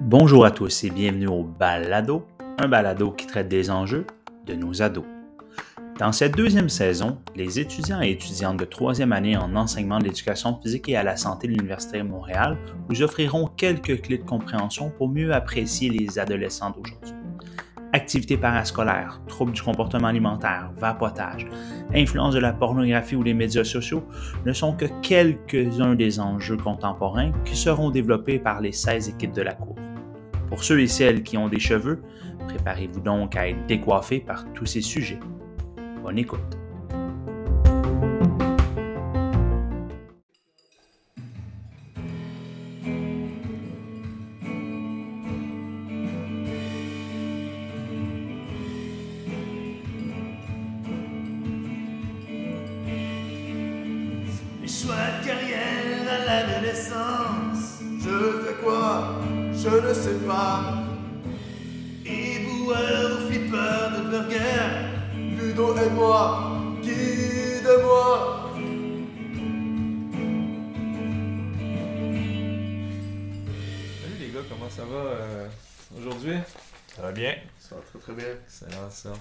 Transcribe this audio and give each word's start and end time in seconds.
Bonjour 0.00 0.44
à 0.44 0.50
tous 0.50 0.82
et 0.82 0.90
bienvenue 0.90 1.28
au 1.28 1.44
Balado, 1.44 2.26
un 2.58 2.66
balado 2.66 3.12
qui 3.12 3.28
traite 3.28 3.46
des 3.46 3.70
enjeux 3.70 4.08
de 4.46 4.54
nos 4.54 4.82
ados. 4.82 5.04
Dans 6.00 6.10
cette 6.10 6.36
deuxième 6.36 6.68
saison, 6.68 7.18
les 7.36 7.60
étudiants 7.60 8.02
et 8.02 8.10
étudiantes 8.10 8.56
de 8.56 8.64
troisième 8.64 9.12
année 9.12 9.36
en 9.36 9.54
enseignement 9.54 10.00
de 10.00 10.04
l'éducation 10.04 10.60
physique 10.60 10.88
et 10.88 10.96
à 10.96 11.04
la 11.04 11.16
santé 11.16 11.46
de 11.46 11.52
l'Université 11.52 11.98
de 11.98 12.02
Montréal 12.02 12.58
vous 12.88 13.02
offriront 13.02 13.46
quelques 13.46 14.00
clés 14.00 14.18
de 14.18 14.24
compréhension 14.24 14.90
pour 14.90 15.08
mieux 15.08 15.32
apprécier 15.32 15.90
les 15.90 16.18
adolescents 16.18 16.70
d'aujourd'hui. 16.70 17.19
Activités 17.92 18.36
parascolaires, 18.36 19.20
troubles 19.26 19.50
du 19.50 19.62
comportement 19.62 20.06
alimentaire, 20.06 20.70
vapotage, 20.76 21.48
influence 21.92 22.34
de 22.34 22.38
la 22.38 22.52
pornographie 22.52 23.16
ou 23.16 23.24
des 23.24 23.34
médias 23.34 23.64
sociaux 23.64 24.04
ne 24.46 24.52
sont 24.52 24.74
que 24.74 24.84
quelques-uns 25.02 25.96
des 25.96 26.20
enjeux 26.20 26.56
contemporains 26.56 27.32
qui 27.44 27.56
seront 27.56 27.90
développés 27.90 28.38
par 28.38 28.60
les 28.60 28.70
16 28.70 29.08
équipes 29.08 29.32
de 29.32 29.42
la 29.42 29.54
Cour. 29.54 29.74
Pour 30.48 30.62
ceux 30.62 30.80
et 30.80 30.86
celles 30.86 31.24
qui 31.24 31.36
ont 31.36 31.48
des 31.48 31.58
cheveux, 31.58 32.00
préparez-vous 32.46 33.00
donc 33.00 33.34
à 33.34 33.48
être 33.48 33.66
décoiffés 33.66 34.20
par 34.20 34.44
tous 34.52 34.66
ces 34.66 34.82
sujets. 34.82 35.18
Bonne 36.02 36.18
écoute. 36.18 36.59
Flipper 64.10 64.18
de 64.18 64.18
burger. 64.18 64.62
Ludo 65.16 65.76
aide-moi, 65.76 66.52
guide-moi. 66.82 68.50
Salut 74.02 74.18
les 74.18 74.28
gars, 74.30 74.40
comment 74.48 74.70
ça 74.70 74.84
va 74.84 74.96
euh, 74.96 75.48
aujourd'hui? 75.96 76.36
Ça 76.94 77.02
va 77.02 77.12
bien? 77.12 77.36
Ça 77.58 77.76
va 77.76 77.82
très 77.82 77.98
très 77.98 78.12
bien. 78.12 78.34
Excellent 78.44 78.90
ça. 78.90 79.12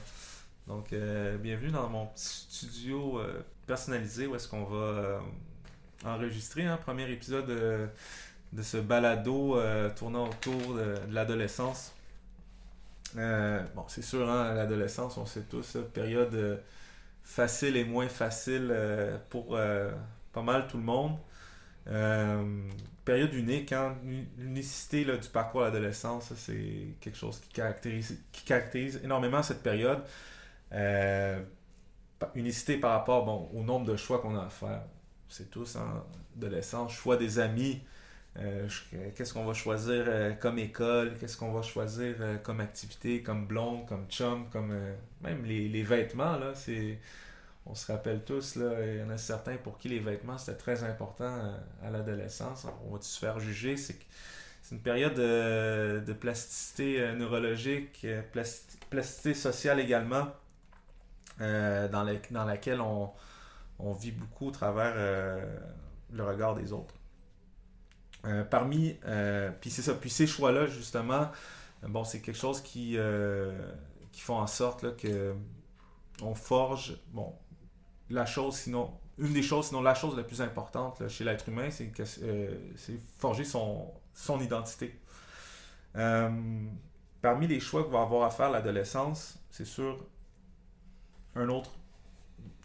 Donc, 0.67 0.93
euh, 0.93 1.37
bienvenue 1.37 1.71
dans 1.71 1.89
mon 1.89 2.05
petit 2.07 2.25
studio 2.25 3.19
euh, 3.19 3.41
personnalisé 3.65 4.27
où 4.27 4.35
est-ce 4.35 4.47
qu'on 4.47 4.65
va 4.65 4.77
euh, 4.77 5.19
enregistrer 6.05 6.65
un 6.65 6.77
premier 6.77 7.09
épisode 7.11 7.49
euh, 7.49 7.87
de 8.53 8.61
ce 8.61 8.77
balado 8.77 9.57
euh, 9.57 9.89
tournant 9.95 10.25
autour 10.29 10.75
de, 10.75 11.07
de 11.07 11.13
l'adolescence. 11.13 11.91
Euh, 13.17 13.63
bon, 13.75 13.85
c'est 13.87 14.01
sûr, 14.01 14.29
hein, 14.29 14.53
l'adolescence, 14.53 15.17
on 15.17 15.25
sait 15.25 15.43
tous, 15.43 15.77
période 15.93 16.33
euh, 16.35 16.57
facile 17.23 17.75
et 17.77 17.83
moins 17.83 18.07
facile 18.07 18.69
euh, 18.71 19.17
pour 19.29 19.57
pas 20.33 20.41
mal 20.41 20.67
tout 20.67 20.77
le 20.77 20.83
monde. 20.83 21.17
Période 23.05 23.33
unique, 23.33 23.73
hein, 23.73 23.95
l'unicité 24.37 25.03
du 25.03 25.29
parcours 25.29 25.63
à 25.63 25.65
l'adolescence, 25.65 26.31
c'est 26.35 26.95
quelque 27.01 27.17
chose 27.17 27.39
qui 27.39 28.43
caractérise, 28.43 29.01
énormément 29.03 29.41
cette 29.41 29.63
période. 29.63 30.03
Unicité 32.35 32.77
par 32.77 32.91
rapport 32.91 33.55
au 33.55 33.63
nombre 33.63 33.85
de 33.85 33.95
choix 33.95 34.19
qu'on 34.19 34.37
a 34.37 34.45
à 34.45 34.49
faire. 34.49 34.81
C'est 35.29 35.49
tous, 35.49 35.75
hein, 35.77 36.03
adolescence, 36.37 36.91
choix 36.91 37.17
des 37.17 37.39
amis, 37.39 37.81
euh, 38.37 38.67
qu'est-ce 39.15 39.33
qu'on 39.33 39.45
va 39.45 39.53
choisir 39.53 40.05
euh, 40.07 40.33
comme 40.33 40.59
école, 40.59 41.17
qu'est-ce 41.19 41.35
qu'on 41.37 41.51
va 41.51 41.61
choisir 41.61 42.15
euh, 42.19 42.37
comme 42.37 42.59
activité, 42.61 43.23
comme 43.23 43.47
blonde, 43.47 43.85
comme 43.87 44.05
chum, 44.07 44.49
comme 44.49 44.73
même 45.21 45.43
les, 45.45 45.83
vêtements, 45.83 46.37
là, 46.37 46.53
c'est... 46.55 46.99
On 47.65 47.75
se 47.75 47.91
rappelle 47.91 48.23
tous, 48.23 48.55
là, 48.55 48.83
il 48.85 48.99
y 48.99 49.03
en 49.03 49.09
a 49.11 49.17
certains 49.17 49.57
pour 49.57 49.77
qui 49.77 49.89
les 49.89 49.99
vêtements 49.99 50.37
c'était 50.39 50.57
très 50.57 50.83
important 50.83 51.53
à 51.83 51.91
l'adolescence. 51.91 52.65
On 52.87 52.95
va 52.95 53.01
se 53.01 53.19
faire 53.19 53.39
juger? 53.39 53.77
C'est 53.77 53.95
une 54.71 54.79
période 54.81 55.13
de, 55.15 56.13
plasticité 56.13 57.11
neurologique, 57.13 58.07
plasti- 58.33 58.77
plasticité 58.89 59.33
sociale 59.35 59.79
également, 59.79 60.27
dans, 61.39 62.03
la- 62.03 62.15
dans 62.31 62.45
laquelle 62.45 62.81
on, 62.81 63.11
vit 63.93 64.11
beaucoup 64.11 64.47
au 64.47 64.51
travers 64.51 64.95
le 66.11 66.23
regard 66.23 66.55
des 66.55 66.73
autres. 66.73 66.95
Euh, 68.25 68.43
parmi, 68.43 68.97
euh, 69.05 69.49
puis 69.61 69.69
c'est 69.69 69.81
ça, 69.81 69.93
puis 69.93 70.09
ces 70.09 70.27
choix-là, 70.27 70.67
justement, 70.67 71.29
euh, 71.83 71.87
bon, 71.87 72.03
c'est 72.03 72.19
quelque 72.19 72.37
chose 72.37 72.61
qui, 72.61 72.97
euh, 72.97 73.57
qui 74.11 74.19
font 74.21 74.37
en 74.37 74.47
sorte 74.47 74.83
là, 74.83 74.91
que 74.91 75.33
on 76.21 76.35
forge, 76.35 76.97
bon, 77.13 77.33
la 78.09 78.25
chose, 78.25 78.55
sinon, 78.55 78.91
une 79.17 79.31
des 79.31 79.41
choses, 79.41 79.67
sinon 79.67 79.81
la 79.81 79.95
chose 79.95 80.17
la 80.17 80.23
plus 80.23 80.41
importante 80.41 81.07
chez 81.07 81.23
l'être 81.23 81.47
humain, 81.47 81.69
c'est 81.71 81.91
forger 83.17 83.45
son, 83.45 83.89
son 84.13 84.41
identité. 84.41 84.99
Parmi 85.93 87.47
les 87.47 87.59
choix 87.61 87.83
que 87.83 87.89
va 87.89 88.01
avoir 88.01 88.25
à 88.25 88.31
faire 88.31 88.49
l'adolescence, 88.49 89.39
c'est 89.49 89.65
sûr, 89.65 90.05
un 91.35 91.47
autre, 91.47 91.71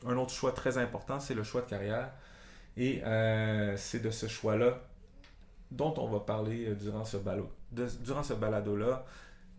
un 0.04 0.16
autre 0.16 0.32
choix 0.32 0.52
très 0.52 0.78
important, 0.78 1.20
c'est 1.20 1.34
le 1.34 1.44
choix 1.44 1.60
de 1.62 1.68
carrière. 1.68 2.10
Et 2.76 3.02
c'est 3.76 4.02
de 4.02 4.10
ce 4.10 4.26
choix-là 4.26 4.80
dont 5.76 5.94
on 5.98 6.08
va 6.08 6.20
parler 6.20 6.66
euh, 6.68 6.74
durant 6.74 7.04
ce, 7.04 7.16
balo, 7.16 7.50
de- 7.72 7.88
durant 8.00 8.22
ce 8.22 8.34
balado-là, 8.34 9.04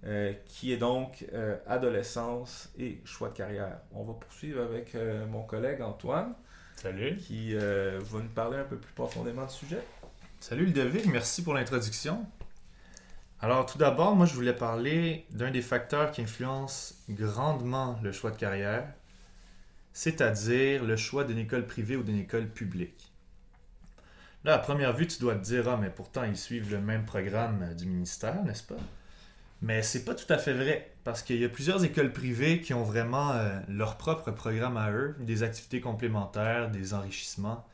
euh, 0.06 0.34
qui 0.48 0.72
est 0.72 0.78
donc 0.78 1.26
euh, 1.34 1.58
adolescence 1.68 2.70
et 2.78 3.02
choix 3.06 3.30
de 3.30 3.34
carrière. 3.34 3.80
On 3.94 4.04
va 4.04 4.14
poursuivre 4.14 4.62
avec 4.62 4.96
euh, 4.96 5.26
mon 5.28 5.44
collègue 5.44 5.82
Antoine, 5.82 6.34
Salut. 6.76 7.18
qui 7.18 7.56
va 7.56 8.20
nous 8.20 8.30
parler 8.36 8.58
un 8.58 8.64
peu 8.66 8.78
plus 8.78 8.94
profondément 8.94 9.46
du 9.46 9.54
sujet. 9.54 9.82
Salut 10.40 10.66
Ludovic, 10.66 11.06
merci 11.08 11.42
pour 11.44 11.54
l'introduction. 11.54 12.26
Alors 13.42 13.66
tout 13.66 13.78
d'abord, 13.78 14.16
moi 14.16 14.26
je 14.26 14.34
voulais 14.34 14.54
parler 14.54 15.26
d'un 15.32 15.52
des 15.52 15.62
facteurs 15.62 16.12
qui 16.12 16.22
influence 16.22 16.96
grandement 17.10 17.98
le 18.04 18.12
choix 18.12 18.32
de 18.32 18.38
carrière, 18.38 18.86
c'est-à-dire 19.94 20.84
le 20.84 20.96
choix 20.98 21.24
d'une 21.24 21.38
école 21.40 21.66
privée 21.66 21.96
ou 21.96 22.04
d'une 22.04 22.20
école 22.20 22.48
publique. 22.48 23.12
Là, 24.46 24.54
à 24.54 24.60
première 24.60 24.94
vue, 24.94 25.08
tu 25.08 25.18
dois 25.18 25.34
te 25.34 25.44
dire, 25.44 25.68
ah, 25.68 25.76
mais 25.76 25.90
pourtant 25.90 26.24
ils 26.24 26.38
suivent 26.38 26.70
le 26.70 26.80
même 26.80 27.04
programme 27.04 27.64
euh, 27.64 27.74
du 27.74 27.88
ministère, 27.88 28.44
n'est-ce 28.44 28.62
pas? 28.62 28.78
Mais 29.64 29.82
c'est 29.82 30.06
pas 30.06 30.14
tout 30.14 30.32
à 30.32 30.38
fait 30.38 30.54
vrai, 30.54 30.94
parce 31.04 31.24
qu'il 31.24 31.38
y 31.38 31.46
a 31.46 31.50
plusieurs 31.50 31.84
écoles 31.84 32.14
privées 32.14 32.62
qui 32.62 32.76
ont 32.76 32.84
vraiment 32.84 33.32
euh, 33.32 33.60
leur 33.68 33.98
propre 33.98 34.30
programme 34.30 34.78
à 34.78 34.92
eux, 34.92 35.16
des 35.20 35.42
activités 35.42 35.82
complémentaires, 35.82 36.70
des 36.70 36.94
enrichissements. 36.94 37.66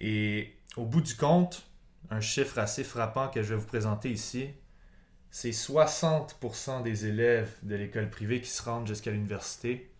Et 0.00 0.56
au 0.78 0.86
bout 0.86 1.02
du 1.02 1.14
compte, 1.16 1.66
un 2.08 2.22
chiffre 2.22 2.58
assez 2.58 2.82
frappant 2.82 3.28
que 3.28 3.42
je 3.42 3.50
vais 3.50 3.60
vous 3.60 3.66
présenter 3.66 4.10
ici, 4.10 4.48
c'est 5.30 5.50
60% 5.50 6.82
des 6.82 7.08
élèves 7.08 7.52
de 7.62 7.74
l'école 7.74 8.08
privée 8.08 8.40
qui 8.40 8.48
se 8.48 8.62
rendent 8.62 8.86
jusqu'à 8.86 9.10
l'université, 9.10 9.90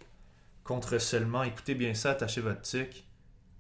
contre 0.64 0.96
seulement, 0.96 1.42
écoutez 1.42 1.74
bien 1.74 1.92
ça, 1.92 2.12
attachez 2.12 2.40
votre 2.40 2.62
tic, 2.62 3.06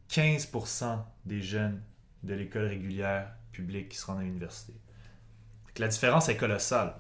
15% 0.08 1.00
des 1.26 1.42
jeunes 1.42 1.82
de 2.22 2.34
l'école 2.34 2.66
régulière 2.66 3.32
publique 3.52 3.88
qui 3.90 3.96
se 3.96 4.06
rendent 4.06 4.20
à 4.20 4.22
l'université. 4.22 4.74
La 5.78 5.88
différence 5.88 6.28
est 6.28 6.36
colossale. 6.36 6.94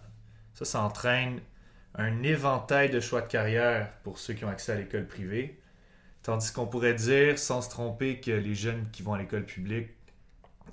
Ça, 0.54 0.64
ça 0.64 0.80
entraîne 0.80 1.40
un 1.94 2.22
éventail 2.22 2.88
de 2.88 3.00
choix 3.00 3.20
de 3.20 3.26
carrière 3.26 3.92
pour 4.04 4.18
ceux 4.18 4.32
qui 4.32 4.44
ont 4.44 4.48
accès 4.48 4.72
à 4.72 4.76
l'école 4.76 5.06
privée, 5.06 5.60
tandis 6.22 6.50
qu'on 6.50 6.66
pourrait 6.66 6.94
dire, 6.94 7.38
sans 7.38 7.62
se 7.62 7.68
tromper, 7.68 8.20
que 8.20 8.30
les 8.30 8.54
jeunes 8.54 8.88
qui 8.90 9.02
vont 9.02 9.12
à 9.12 9.18
l'école 9.18 9.44
publique 9.44 9.90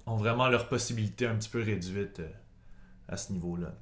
ont 0.06 0.16
vraiment 0.16 0.48
leurs 0.48 0.70
possibilités 0.70 1.26
un 1.26 1.36
petit 1.36 1.50
peu 1.50 1.62
réduites 1.62 2.22
euh, 2.22 2.30
à 3.10 3.18
ce 3.18 3.34
niveau-là. 3.34 3.74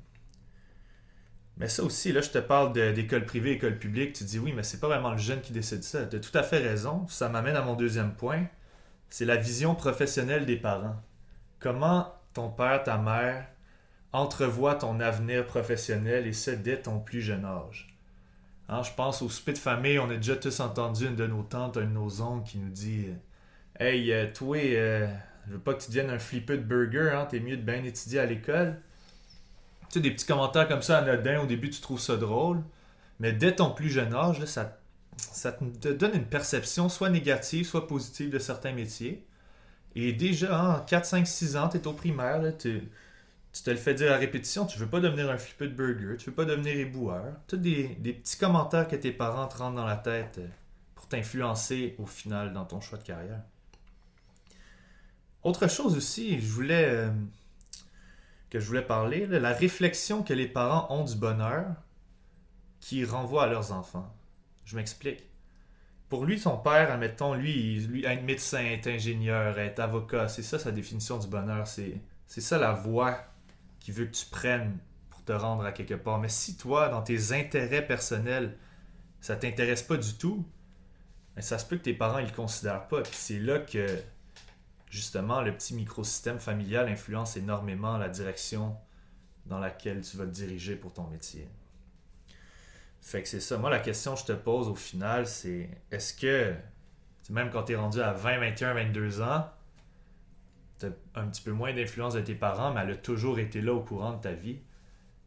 Mais 1.58 1.70
ça 1.70 1.84
aussi, 1.84 2.12
là, 2.12 2.22
je 2.22 2.32
te 2.32 2.40
parle 2.40 2.74
d'école 2.74 3.26
privée, 3.26 3.52
école 3.52 3.78
publique, 3.78 4.14
tu 4.14 4.24
dis 4.24 4.40
oui, 4.40 4.54
mais 4.54 4.64
c'est 4.64 4.80
pas 4.80 4.88
vraiment 4.88 5.12
le 5.12 5.18
jeune 5.18 5.40
qui 5.40 5.54
décide 5.54 5.84
ça. 5.84 6.06
Tu 6.06 6.18
as 6.18 6.20
tout 6.20 6.38
à 6.38 6.44
fait 6.44 6.58
raison. 6.58 7.08
Ça 7.08 7.30
m'amène 7.30 7.56
à 7.56 7.62
mon 7.62 7.76
deuxième 7.76 8.14
point. 8.14 8.46
C'est 9.18 9.24
la 9.24 9.38
vision 9.38 9.76
professionnelle 9.76 10.46
des 10.46 10.58
parents. 10.58 11.02
Comment 11.60 12.14
ton 12.34 12.50
père, 12.50 12.84
ta 12.84 12.98
mère 12.98 13.48
entrevoient 14.12 14.76
ton 14.76 15.00
avenir 15.00 15.46
professionnel 15.46 16.28
et 16.28 16.34
ce 16.34 16.52
dès 16.52 16.82
ton 16.82 17.00
plus 17.00 17.22
jeune 17.22 17.46
âge? 17.46 17.98
Hein, 18.68 18.84
je 18.84 18.92
pense 18.92 19.22
au 19.22 19.30
souper 19.30 19.54
de 19.54 19.58
famille, 19.58 20.00
on 20.00 20.10
a 20.10 20.18
déjà 20.18 20.36
tous 20.36 20.60
entendu 20.60 21.06
une 21.06 21.16
de 21.16 21.28
nos 21.28 21.44
tantes, 21.44 21.78
un 21.78 21.86
de 21.86 21.92
nos 21.92 22.22
oncles 22.22 22.46
qui 22.46 22.58
nous 22.58 22.70
dit 22.70 23.06
Hey, 23.80 24.12
euh, 24.12 24.28
toi, 24.34 24.58
euh, 24.58 25.08
je 25.48 25.54
veux 25.54 25.60
pas 25.60 25.76
que 25.76 25.84
tu 25.84 25.92
deviennes 25.92 26.10
un 26.10 26.20
flippeux 26.20 26.58
de 26.58 26.64
burger, 26.64 27.12
hein, 27.16 27.26
t'es 27.26 27.40
mieux 27.40 27.56
de 27.56 27.62
bien 27.62 27.86
étudier 27.86 28.20
à 28.20 28.26
l'école. 28.26 28.82
Tu 29.84 29.86
sais, 29.92 30.00
des 30.02 30.12
petits 30.12 30.26
commentaires 30.26 30.68
comme 30.68 30.82
ça 30.82 30.98
anodins, 30.98 31.40
au 31.40 31.46
début 31.46 31.70
tu 31.70 31.80
trouves 31.80 32.02
ça 32.02 32.18
drôle, 32.18 32.62
mais 33.22 33.32
dès 33.32 33.56
ton 33.56 33.72
plus 33.72 33.90
jeune 33.90 34.14
âge, 34.14 34.42
là, 34.42 34.46
ça, 34.46 34.78
ça 35.18 35.52
te 35.52 35.90
donne 35.90 36.16
une 36.16 36.26
perception 36.26 36.90
soit 36.90 37.10
négative, 37.10 37.66
soit 37.66 37.88
positive 37.88 38.30
de 38.30 38.40
certains 38.40 38.74
métiers. 38.74 39.26
Et 39.96 40.12
déjà, 40.14 40.78
en 40.78 40.80
4, 40.82 41.06
5, 41.06 41.28
6 41.28 41.58
ans, 41.58 41.70
tu 41.70 41.78
es 41.78 41.88
au 41.88 41.94
primaire, 41.94 42.42
tu, 42.58 42.90
tu 43.54 43.64
te 43.64 43.70
le 43.70 43.78
fais 43.78 43.94
dire 43.94 44.12
à 44.12 44.18
répétition, 44.18 44.66
tu 44.66 44.78
veux 44.78 44.88
pas 44.88 45.00
devenir 45.00 45.30
un 45.30 45.38
flippé 45.38 45.68
de 45.68 45.74
burger, 45.74 46.18
tu 46.18 46.30
veux 46.30 46.36
pas 46.36 46.46
devenir 46.46 46.76
éboueur. 46.78 47.38
Tous 47.48 47.58
des, 47.58 47.88
des 48.00 48.14
petits 48.14 48.38
commentaires 48.38 48.88
que 48.88 48.98
tes 48.98 49.12
parents 49.12 49.48
te 49.48 49.58
rentrent 49.58 49.76
dans 49.76 49.86
la 49.86 49.96
tête 49.96 50.40
euh, 50.40 50.48
pour 50.96 51.08
t'influencer 51.08 51.96
au 51.98 52.06
final 52.06 52.52
dans 52.52 52.66
ton 52.66 52.82
choix 52.82 52.98
de 52.98 53.04
carrière. 53.04 53.42
Autre 55.44 55.70
chose 55.70 55.96
aussi, 55.96 56.42
je 56.42 56.48
voulais 56.48 56.86
euh, 56.90 57.10
que 58.50 58.60
je 58.60 58.66
voulais 58.66 58.82
parler, 58.82 59.28
la 59.28 59.54
réflexion 59.54 60.24
que 60.24 60.34
les 60.34 60.48
parents 60.48 60.88
ont 60.90 61.04
du 61.04 61.16
bonheur 61.16 61.68
qui 62.80 63.06
renvoie 63.06 63.44
à 63.44 63.48
leurs 63.48 63.72
enfants. 63.72 64.14
Je 64.66 64.76
m'explique. 64.76 65.24
Pour 66.10 66.26
lui, 66.26 66.40
son 66.40 66.58
père, 66.58 66.92
admettons, 66.92 67.34
lui, 67.34 67.80
lui, 67.80 68.06
être 68.06 68.24
médecin, 68.24 68.64
être 68.64 68.88
ingénieur, 68.88 69.58
être 69.58 69.80
avocat, 69.80 70.28
c'est 70.28 70.44
ça 70.44 70.60
sa 70.60 70.72
définition 70.72 71.18
du 71.18 71.28
bonheur. 71.28 71.68
C'est, 71.68 72.02
ça 72.28 72.58
la 72.58 72.74
voie 72.74 73.18
qu'il 73.80 73.94
veut 73.94 74.06
que 74.06 74.16
tu 74.16 74.26
prennes 74.26 74.78
pour 75.10 75.24
te 75.24 75.32
rendre 75.32 75.66
à 75.66 75.72
quelque 75.72 75.94
part. 75.94 76.20
Mais 76.20 76.30
si 76.30 76.58
toi, 76.58 76.90
dans 76.90 77.02
tes 77.02 77.32
intérêts 77.34 77.86
personnels, 77.86 78.58
ça 79.22 79.36
t'intéresse 79.36 79.84
pas 79.84 79.98
du 79.98 80.14
tout, 80.16 80.46
ben, 81.36 81.42
ça 81.42 81.58
se 81.58 81.66
peut 81.66 81.78
que 81.78 81.84
tes 81.84 81.94
parents 81.94 82.20
ils 82.20 82.28
le 82.28 82.32
considèrent 82.32 82.88
pas. 82.88 83.04
C'est 83.12 83.40
là 83.40 83.60
que 83.60 83.88
justement 84.90 85.42
le 85.42 85.52
petit 85.54 85.74
microsystème 85.74 86.40
familial 86.40 86.88
influence 86.88 87.36
énormément 87.36 87.98
la 87.98 88.10
direction 88.10 88.78
dans 89.46 89.60
laquelle 89.60 90.02
tu 90.02 90.18
vas 90.18 90.26
te 90.26 90.32
diriger 90.32 90.76
pour 90.76 90.94
ton 90.94 91.08
métier. 91.08 91.48
Fait 93.06 93.22
que 93.22 93.28
c'est 93.28 93.40
ça. 93.40 93.60
Moi, 93.60 93.70
la 93.70 93.78
question 93.78 94.16
que 94.16 94.22
je 94.22 94.26
te 94.26 94.32
pose 94.32 94.68
au 94.68 94.74
final, 94.74 95.28
c'est 95.28 95.70
est-ce 95.92 96.12
que, 96.12 96.56
même 97.30 97.52
quand 97.52 97.62
tu 97.66 97.74
es 97.74 97.76
rendu 97.76 98.02
à 98.02 98.14
20, 98.14 98.40
21, 98.40 98.74
22 98.74 99.22
ans, 99.22 99.48
tu 100.80 100.88
un 101.14 101.28
petit 101.28 101.44
peu 101.44 101.52
moins 101.52 101.72
d'influence 101.72 102.16
de 102.16 102.22
tes 102.22 102.34
parents, 102.34 102.74
mais 102.74 102.82
elle 102.82 102.90
a 102.90 102.96
toujours 102.96 103.38
été 103.38 103.62
là 103.62 103.76
au 103.76 103.82
courant 103.82 104.14
de 104.14 104.22
ta 104.22 104.34
vie. 104.34 104.58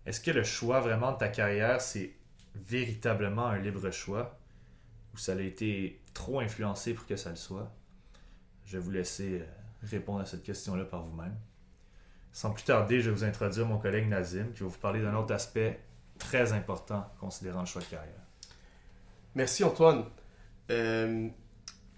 Est-ce 0.07 0.21
que 0.21 0.33
le 0.33 0.43
choix 0.43 0.81
vraiment 0.81 1.13
de 1.13 1.19
ta 1.19 1.29
carrière, 1.29 1.81
c'est 1.81 2.11
véritablement 2.57 3.47
un 3.47 3.59
libre 3.59 3.93
choix? 3.93 4.41
Ou 5.15 5.19
ça 5.19 5.35
a 5.35 5.41
été 5.41 6.03
trop 6.15 6.41
influencé 6.41 6.95
pour 6.95 7.07
que 7.07 7.15
ça 7.15 7.31
le 7.31 7.37
soit? 7.37 7.73
Je 8.67 8.77
vais 8.77 8.83
vous 8.83 8.91
laisser 8.91 9.39
euh, 9.39 9.47
répondre 9.85 10.19
à 10.19 10.27
cette 10.27 10.43
question-là 10.43 10.85
par 10.85 11.05
vous-même. 11.05 11.37
Sans 12.33 12.51
plus 12.51 12.65
tarder, 12.65 13.01
je 13.01 13.11
vais 13.11 13.17
vous 13.17 13.25
introduire 13.25 13.67
mon 13.67 13.79
collègue 13.79 14.09
Nazim 14.09 14.53
qui 14.53 14.65
va 14.65 14.69
vous 14.69 14.79
parler 14.79 15.01
d'un 15.01 15.15
autre 15.15 15.33
aspect 15.33 15.79
très 16.19 16.53
important 16.53 17.07
considérant 17.21 17.61
le 17.61 17.67
choix 17.67 17.83
de 17.83 17.87
carrière. 17.87 18.21
Merci 19.35 19.65
Antoine. 19.65 20.05
Euh, 20.71 21.29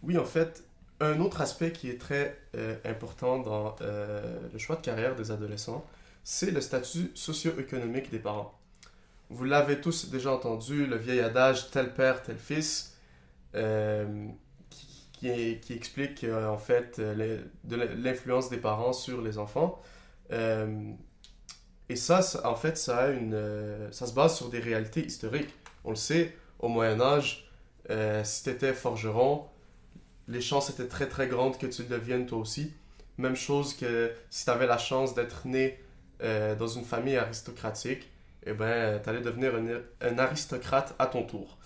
oui, 0.02 0.18
en 0.18 0.24
fait, 0.24 0.64
un 1.00 1.20
autre 1.20 1.40
aspect 1.40 1.72
qui 1.72 1.88
est 1.88 1.98
très 2.00 2.38
euh, 2.54 2.76
important 2.84 3.38
dans 3.38 3.76
euh, 3.80 4.38
le 4.52 4.58
choix 4.58 4.76
de 4.76 4.82
carrière 4.82 5.16
des 5.16 5.30
adolescents, 5.30 5.84
c'est 6.22 6.50
le 6.50 6.60
statut 6.60 7.10
socio-économique 7.14 8.10
des 8.10 8.18
parents. 8.18 8.58
Vous 9.30 9.44
l'avez 9.44 9.80
tous 9.80 10.10
déjà 10.10 10.32
entendu, 10.32 10.86
le 10.86 10.96
vieil 10.96 11.20
adage 11.20 11.70
tel 11.70 11.94
père, 11.94 12.22
tel 12.22 12.36
fils, 12.36 12.96
qui, 15.12 15.28
explique 15.70 16.24
en 16.24 16.58
fait 16.58 16.98
l'influence 16.98 18.50
des 18.50 18.56
parents 18.56 18.92
sur 18.92 19.22
les 19.22 19.38
enfants. 19.38 19.80
Et 21.90 21.96
ça, 21.96 22.20
en 22.44 22.54
fait, 22.54 22.80
euh, 22.88 23.88
ça 23.90 24.06
se 24.06 24.14
base 24.14 24.36
sur 24.36 24.48
des 24.48 24.60
réalités 24.60 25.04
historiques. 25.04 25.52
On 25.82 25.90
le 25.90 25.96
sait, 25.96 26.36
au 26.60 26.68
Moyen 26.68 27.00
Âge, 27.00 27.50
euh, 27.90 28.22
si 28.22 28.44
tu 28.44 28.50
étais 28.50 28.72
forgeron, 28.74 29.48
les 30.28 30.40
chances 30.40 30.70
étaient 30.70 30.86
très 30.86 31.08
très 31.08 31.26
grandes 31.26 31.58
que 31.58 31.66
tu 31.66 31.82
le 31.82 31.88
deviennes 31.88 32.26
toi 32.26 32.38
aussi. 32.38 32.72
Même 33.18 33.34
chose 33.34 33.74
que 33.74 34.12
si 34.30 34.44
tu 34.44 34.50
avais 34.52 34.68
la 34.68 34.78
chance 34.78 35.16
d'être 35.16 35.48
né 35.48 35.80
euh, 36.22 36.54
dans 36.54 36.68
une 36.68 36.84
famille 36.84 37.16
aristocratique, 37.16 38.08
eh 38.46 38.52
ben, 38.52 39.02
tu 39.02 39.10
allais 39.10 39.20
devenir 39.20 39.52
un, 40.00 40.18
aristocrate 40.18 40.94
à 41.00 41.06
ton 41.06 41.24
tour. 41.24 41.58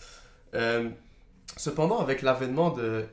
Cependant, 1.59 2.01
avec 2.01 2.23
l'avènement 2.23 2.71
de 2.71 3.05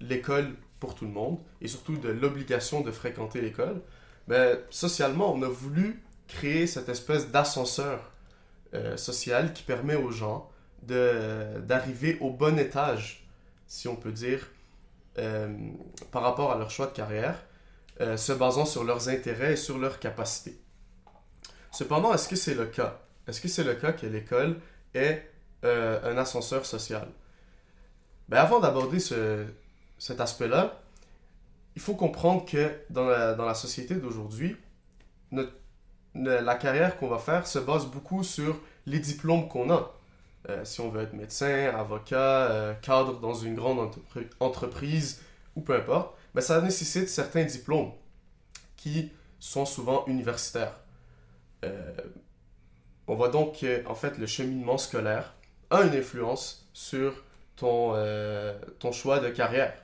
l'école 0.00 0.54
pour 0.80 0.94
tout 0.94 1.04
le 1.04 1.10
monde, 1.12 1.40
et 1.60 1.68
surtout 1.68 1.98
de 1.98 2.08
l'obligation 2.08 2.80
de 2.80 2.90
fréquenter 2.90 3.42
l'école, 3.42 3.82
ben, 4.28 4.58
socialement, 4.70 5.30
on 5.34 5.42
a 5.42 5.48
voulu 5.48 6.02
créer 6.34 6.66
cette 6.66 6.88
espèce 6.88 7.30
d'ascenseur 7.30 8.10
euh, 8.74 8.96
social 8.96 9.52
qui 9.52 9.62
permet 9.62 9.94
aux 9.94 10.10
gens 10.10 10.50
d'arriver 10.82 12.18
au 12.20 12.30
bon 12.30 12.58
étage, 12.58 13.26
si 13.66 13.88
on 13.88 13.96
peut 13.96 14.12
dire, 14.12 14.50
euh, 15.18 15.48
par 16.10 16.22
rapport 16.22 16.52
à 16.52 16.58
leur 16.58 16.70
choix 16.70 16.86
de 16.86 16.92
carrière, 16.92 17.36
euh, 18.00 18.16
se 18.18 18.32
basant 18.32 18.66
sur 18.66 18.84
leurs 18.84 19.08
intérêts 19.08 19.52
et 19.54 19.56
sur 19.56 19.78
leurs 19.78 19.98
capacités. 19.98 20.58
Cependant, 21.70 22.12
est-ce 22.12 22.28
que 22.28 22.36
c'est 22.36 22.54
le 22.54 22.66
cas? 22.66 23.00
Est-ce 23.26 23.40
que 23.40 23.48
c'est 23.48 23.64
le 23.64 23.74
cas 23.74 23.92
que 23.92 24.06
l'école 24.06 24.60
est 24.92 25.30
un 25.62 26.18
ascenseur 26.18 26.66
social? 26.66 27.08
Ben, 28.28 28.36
Avant 28.38 28.60
d'aborder 28.60 29.00
ce- 29.00 29.46
cet 29.98 30.20
aspect-là, 30.20 30.82
il 31.76 31.80
faut 31.80 31.94
comprendre 31.94 32.44
que 32.44 32.70
dans 32.90 33.06
la, 33.06 33.32
dans 33.34 33.46
la 33.46 33.54
société 33.54 33.94
d'aujourd'hui, 33.94 34.56
notre- 35.30 35.54
la 36.14 36.54
carrière 36.54 36.96
qu'on 36.96 37.08
va 37.08 37.18
faire 37.18 37.46
se 37.46 37.58
base 37.58 37.86
beaucoup 37.86 38.22
sur 38.22 38.60
les 38.86 38.98
diplômes 38.98 39.48
qu'on 39.48 39.70
a. 39.70 39.92
Euh, 40.50 40.64
si 40.64 40.80
on 40.80 40.90
veut 40.90 41.02
être 41.02 41.14
médecin, 41.14 41.72
avocat, 41.74 42.50
euh, 42.50 42.74
cadre 42.74 43.18
dans 43.18 43.34
une 43.34 43.54
grande 43.54 43.78
entrepri- 43.78 44.28
entreprise 44.40 45.22
ou 45.56 45.62
peu 45.62 45.74
importe, 45.74 46.16
ben 46.34 46.42
ça 46.42 46.60
nécessite 46.60 47.08
certains 47.08 47.44
diplômes 47.44 47.92
qui 48.76 49.10
sont 49.40 49.64
souvent 49.64 50.04
universitaires. 50.06 50.78
Euh, 51.64 51.94
on 53.06 53.14
voit 53.14 53.30
donc 53.30 53.60
que 53.60 53.86
en 53.88 53.94
fait, 53.94 54.18
le 54.18 54.26
cheminement 54.26 54.76
scolaire 54.76 55.34
a 55.70 55.82
une 55.82 55.94
influence 55.94 56.68
sur 56.74 57.24
ton, 57.56 57.94
ton 58.78 58.92
choix 58.92 59.20
de 59.20 59.28
carrière. 59.30 59.74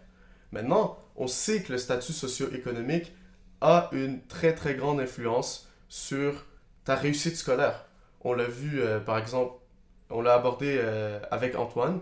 Maintenant, 0.53 0.99
on 1.17 1.27
sait 1.27 1.63
que 1.63 1.73
le 1.73 1.79
statut 1.79 2.13
socio-économique 2.13 3.13
a 3.61 3.89
une 3.93 4.21
très 4.27 4.55
très 4.55 4.75
grande 4.75 5.01
influence 5.01 5.70
sur 5.91 6.47
ta 6.85 6.95
réussite 6.95 7.37
scolaire. 7.37 7.85
On 8.23 8.33
l'a 8.33 8.45
vu 8.45 8.81
euh, 8.81 9.01
par 9.01 9.19
exemple, 9.19 9.57
on 10.09 10.23
l'a 10.23 10.35
abordé 10.35 10.77
euh, 10.79 11.21
avec 11.31 11.57
Antoine, 11.57 12.01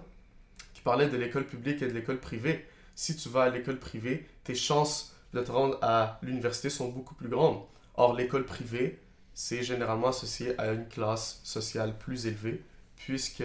qui 0.74 0.82
parlait 0.82 1.08
de 1.08 1.16
l'école 1.16 1.46
publique 1.46 1.82
et 1.82 1.88
de 1.88 1.92
l'école 1.92 2.20
privée. 2.20 2.64
Si 2.94 3.16
tu 3.16 3.28
vas 3.28 3.44
à 3.44 3.48
l'école 3.48 3.78
privée, 3.78 4.28
tes 4.44 4.54
chances 4.54 5.16
de 5.32 5.40
te 5.40 5.50
rendre 5.50 5.78
à 5.82 6.20
l'université 6.22 6.70
sont 6.70 6.88
beaucoup 6.88 7.14
plus 7.14 7.28
grandes. 7.28 7.62
Or, 7.94 8.14
l'école 8.14 8.44
privée, 8.44 9.00
c'est 9.34 9.62
généralement 9.62 10.08
associé 10.08 10.58
à 10.60 10.72
une 10.72 10.86
classe 10.86 11.40
sociale 11.42 11.96
plus 11.98 12.26
élevée, 12.26 12.62
puisque 12.96 13.42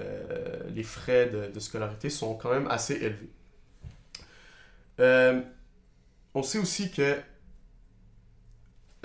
euh, 0.00 0.60
les 0.74 0.82
frais 0.82 1.26
de, 1.26 1.58
scolarité 1.60 2.10
sont 2.10 2.34
quand 2.34 2.50
même 2.50 2.66
assez 2.68 2.94
élevés. 2.94 3.30
On 6.34 6.42
sait 6.42 6.58
aussi 6.58 6.90
que 6.90 7.16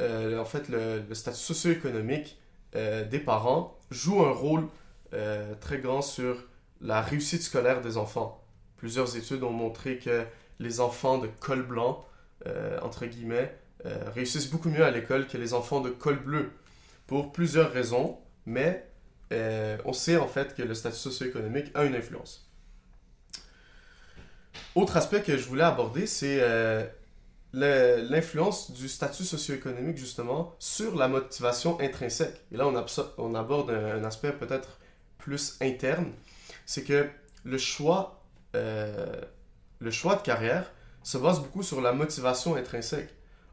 euh, 0.02 0.40
en 0.40 0.46
fait, 0.46 0.68
le, 0.70 1.04
statut 1.14 1.38
socio-économique 1.38 2.38
euh, 2.76 3.06
des 3.06 3.20
parents 3.20 3.78
joue 3.92 4.24
un 4.24 4.32
rôle 4.32 4.68
euh, 5.14 5.54
très 5.60 5.80
grand 5.80 6.02
sur 6.02 6.44
la 6.82 7.02
réussite 7.02 7.44
scolaire 7.44 7.82
des 7.82 7.98
enfants. 7.98 8.44
Plusieurs 8.78 9.16
études 9.16 9.44
ont 9.44 9.52
montré 9.52 9.98
que 9.98 10.26
les 10.60 10.80
enfants 10.80 11.20
de 11.20 11.28
col 11.28 11.64
blanc, 11.64 12.06
entre 12.82 13.06
guillemets, 13.06 13.56
réussissent 14.16 14.50
beaucoup 14.50 14.70
mieux 14.70 14.84
à 14.84 14.90
l'école 14.90 15.28
que 15.28 15.38
les 15.38 15.54
enfants 15.54 15.82
de 15.82 15.90
col 15.90 16.18
bleu, 16.18 16.52
pour 17.06 17.32
plusieurs 17.32 17.72
raisons, 17.72 18.18
mais 18.48 18.88
on 19.32 19.94
sait 19.94 20.18
en 20.18 20.28
fait 20.28 20.56
que 20.56 20.64
le 20.64 20.74
statut 20.74 20.98
socio-économique 20.98 21.68
a 21.76 21.84
une 21.84 21.94
influence. 21.94 22.50
Autre 24.74 24.98
aspect 24.98 25.22
que 25.22 25.38
je 25.38 25.48
voulais 25.48 25.64
aborder, 25.64 26.08
c'est 26.08 26.42
l'influence 27.54 28.72
du 28.72 28.88
statut 28.88 29.24
socio-économique 29.24 29.98
justement 29.98 30.56
sur 30.60 30.96
la 30.96 31.08
motivation 31.08 31.80
intrinsèque. 31.82 32.42
Et 32.52 32.58
là, 32.58 32.68
on, 33.18 33.36
aborde 33.36 33.72
un, 33.72 34.04
aspect 34.04 34.32
peut-être 34.32 34.80
plus 35.18 35.58
interne, 35.62 36.12
c'est 36.66 36.84
que 36.84 37.10
le 37.44 37.58
choix, 37.58 38.24
euh, 38.56 39.22
le 39.80 39.92
choix 39.92 40.16
de 40.16 40.22
carrière 40.22 40.72
se 41.04 41.18
base 41.18 41.40
beaucoup 41.40 41.64
sur 41.64 41.82
la 41.82 41.92
motivation 41.92 42.56
intrinsèque. 42.56 43.10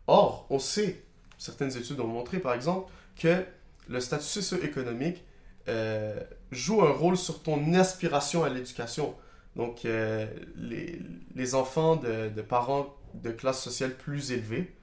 Or, 0.06 0.46
on 0.50 0.58
sait, 0.58 1.02
certaines 1.36 1.76
études 1.76 2.00
ont 2.00 2.06
montré 2.06 2.38
par 2.38 2.54
exemple, 2.54 2.90
que 3.16 3.44
le 3.88 4.00
statut 4.00 4.24
socio-économique 4.24 5.24
euh, 5.68 6.18
joue 6.52 6.82
un 6.82 6.92
rôle 6.92 7.16
sur 7.16 7.42
ton 7.42 7.74
aspiration 7.74 8.44
à 8.44 8.48
l'éducation. 8.48 9.14
Donc, 9.56 9.84
euh, 9.84 10.26
les, 10.56 11.00
les 11.34 11.54
enfants 11.54 11.96
de 11.96 12.42
parents 12.42 12.97
de 13.14 13.30
classe 13.30 13.62
sociale 13.62 13.94
plus 13.94 14.32
élevée, 14.32 14.74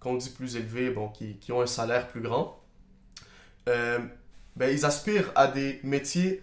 quand 0.00 0.10
on 0.10 0.16
dit 0.16 0.30
plus 0.30 0.56
élevé, 0.56 0.90
bon, 0.90 1.08
qui, 1.08 1.36
qui 1.38 1.52
ont 1.52 1.60
un 1.60 1.66
salaire 1.66 2.08
plus 2.08 2.20
grand, 2.20 2.60
euh, 3.68 3.98
ben, 4.56 4.70
ils 4.70 4.84
aspirent 4.84 5.32
à 5.34 5.46
des 5.46 5.80
métiers 5.82 6.42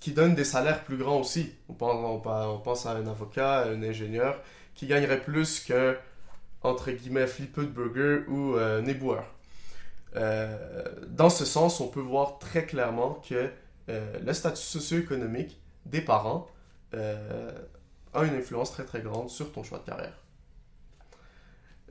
qui 0.00 0.12
donnent 0.12 0.34
des 0.34 0.44
salaires 0.44 0.84
plus 0.84 0.96
grands 0.96 1.20
aussi. 1.20 1.52
On 1.68 1.74
pense, 1.74 2.86
à 2.86 2.92
un 2.92 3.06
avocat, 3.06 3.64
un 3.64 3.82
ingénieur, 3.82 4.40
qui 4.74 4.86
gagnerait 4.86 5.20
plus 5.20 5.60
qu'un 5.60 5.96
entre 6.62 6.90
guillemets, 6.90 7.26
flippeux 7.26 7.66
burger 7.66 8.24
ou 8.28 8.56
euh, 8.56 8.80
néboueur. 8.80 9.24
Euh, 10.16 10.84
dans 11.06 11.30
ce 11.30 11.44
sens, 11.44 11.80
on 11.80 11.88
peut 11.88 12.00
voir 12.00 12.38
très 12.38 12.64
clairement 12.66 13.22
que 13.28 13.50
euh, 13.88 14.18
le 14.20 14.32
statut 14.32 14.62
socio-économique 14.62 15.60
des 15.86 16.00
parents 16.00 16.48
a 18.14 18.24
une 18.24 18.34
influence 18.34 18.72
très 18.72 18.84
très 18.84 19.02
grande 19.02 19.28
sur 19.28 19.52
ton 19.52 19.62
choix 19.62 19.78
de 19.78 19.84
carrière. 19.84 20.16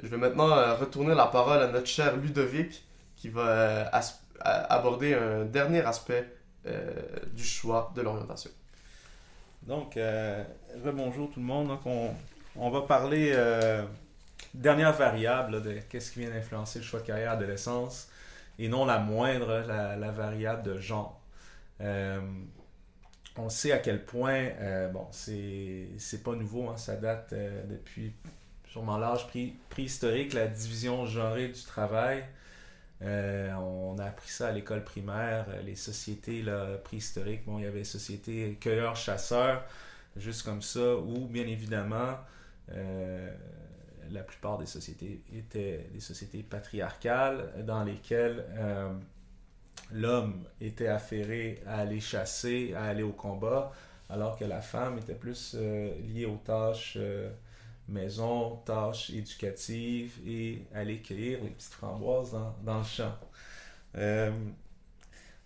Je 0.03 0.07
vais 0.07 0.17
maintenant 0.17 0.51
euh, 0.51 0.75
retourner 0.75 1.15
la 1.15 1.25
parole 1.27 1.59
à 1.59 1.67
notre 1.67 1.87
cher 1.87 2.17
Ludovic 2.17 2.85
qui 3.15 3.29
va 3.29 3.47
euh, 3.47 3.85
a- 3.91 4.73
aborder 4.73 5.15
un 5.15 5.45
dernier 5.45 5.81
aspect 5.81 6.31
euh, 6.67 6.93
du 7.33 7.43
choix 7.43 7.91
de 7.95 8.01
l'orientation. 8.01 8.51
Donc, 9.63 9.97
euh, 9.97 10.43
bonjour 10.93 11.31
tout 11.31 11.39
le 11.39 11.45
monde. 11.45 11.67
Donc, 11.67 11.81
on, 12.55 12.69
va 12.69 12.81
parler 12.81 13.31
euh, 13.33 13.83
dernière 14.53 14.93
variable 14.93 15.61
de 15.61 15.79
qu'est-ce 15.89 16.11
qui 16.11 16.19
vient 16.19 16.29
d'influencer 16.29 16.79
le 16.79 16.85
choix 16.85 16.99
de 16.99 17.05
carrière 17.05 17.31
à 17.31 17.35
l'adolescence 17.35 18.09
et 18.59 18.69
non 18.69 18.85
la 18.85 18.99
moindre, 18.99 19.63
la, 19.67 20.11
variable 20.11 20.63
de 20.63 20.77
genre. 20.79 21.19
Euh, 21.81 22.19
on 23.35 23.49
sait 23.49 23.71
à 23.71 23.77
quel 23.77 24.03
point, 24.03 24.49
euh, 24.59 24.89
bon, 24.89 25.07
c'est 25.11 26.23
pas 26.23 26.33
nouveau, 26.33 26.69
hein, 26.69 26.77
ça 26.77 26.95
date 26.95 27.33
euh, 27.33 27.63
depuis 27.67 28.13
l'âge 28.97 29.27
pré- 29.27 29.53
préhistorique, 29.69 30.33
la 30.33 30.47
division 30.47 31.05
genrée 31.05 31.47
du 31.47 31.63
travail. 31.63 32.23
Euh, 33.03 33.53
on 33.53 33.97
a 33.99 34.05
appris 34.05 34.29
ça 34.29 34.47
à 34.47 34.51
l'école 34.51 34.83
primaire, 34.83 35.45
euh, 35.49 35.61
les 35.61 35.75
sociétés 35.75 36.41
là, 36.41 36.77
préhistoriques. 36.83 37.45
Bon, 37.45 37.59
il 37.59 37.65
y 37.65 37.67
avait 37.67 37.79
les 37.79 37.83
sociétés 37.83 38.57
cueilleurs-chasseurs, 38.59 39.63
juste 40.15 40.43
comme 40.43 40.63
ça, 40.63 40.95
ou 40.95 41.27
bien 41.27 41.45
évidemment, 41.45 42.17
euh, 42.71 43.31
la 44.09 44.23
plupart 44.23 44.57
des 44.57 44.65
sociétés 44.65 45.21
étaient 45.35 45.87
des 45.93 45.99
sociétés 45.99 46.41
patriarcales 46.41 47.51
dans 47.65 47.83
lesquelles 47.83 48.45
l'homme 49.91 50.45
était 50.61 50.87
affairé 50.87 51.61
à 51.67 51.79
aller 51.79 51.99
chasser, 51.99 52.73
à 52.73 52.85
aller 52.85 53.03
au 53.03 53.11
combat, 53.11 53.73
alors 54.09 54.37
que 54.37 54.45
la 54.45 54.61
femme 54.61 54.97
était 54.97 55.13
plus 55.13 55.55
liée 56.07 56.25
aux 56.25 56.37
tâches 56.37 56.97
maison, 57.87 58.57
tâches 58.65 59.09
éducatives 59.09 60.19
et 60.25 60.65
aller 60.73 61.01
cueillir 61.01 61.43
les 61.43 61.49
petites 61.49 61.73
framboises 61.73 62.35
dans, 62.63 62.77
le 62.77 62.83
champ. 62.83 63.17
Euh, 63.95 64.31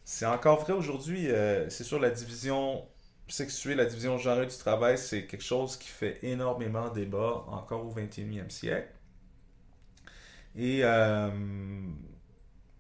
c'est 0.04 0.26
encore 0.26 0.62
vrai 0.62 0.74
aujourd'hui, 0.74 1.30
euh, 1.30 1.70
c'est 1.70 1.84
sûr, 1.84 2.00
la 2.00 2.10
division 2.10 2.86
sexuée, 3.28 3.76
la 3.76 3.86
division 3.86 4.18
genrée 4.18 4.48
du 4.48 4.58
travail, 4.58 4.98
c'est 4.98 5.26
quelque 5.26 5.44
chose 5.44 5.78
qui 5.78 5.88
fait 5.88 6.20
énormément 6.24 6.90
débat 6.90 7.46
encore 7.48 7.86
au 7.86 7.94
21e 7.94 8.50
siècle. 8.50 8.94
Et 10.56 10.82
euh, 10.84 11.30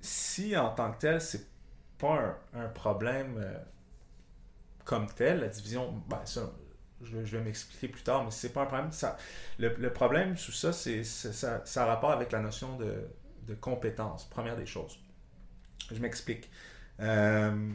si 0.01 0.57
en 0.57 0.71
tant 0.71 0.91
que 0.91 0.97
tel, 0.97 1.21
c'est 1.21 1.47
pas 1.97 2.37
un, 2.53 2.67
problème 2.67 3.45
comme 4.83 5.07
tel, 5.07 5.39
la 5.39 5.47
division, 5.47 6.03
ben 6.09 6.21
je, 7.03 7.37
vais 7.37 7.43
m'expliquer 7.43 7.87
plus 7.87 8.03
tard, 8.03 8.23
mais 8.23 8.31
c'est 8.31 8.53
pas 8.53 8.63
un 8.63 8.65
problème. 8.65 8.89
Le, 9.59 9.89
problème 9.89 10.37
sous 10.37 10.51
ça, 10.51 10.73
c'est 10.73 11.03
ça, 11.03 11.63
a 11.75 11.85
rapport 11.85 12.11
avec 12.11 12.31
la 12.31 12.39
notion 12.39 12.77
de, 12.77 13.55
compétence, 13.59 14.25
première 14.29 14.55
des 14.55 14.65
choses. 14.65 14.99
Je 15.91 15.99
m'explique. 15.99 16.49
Euh, 17.01 17.73